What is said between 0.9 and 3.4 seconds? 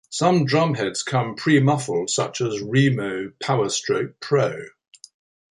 come pre-muffled such as Remo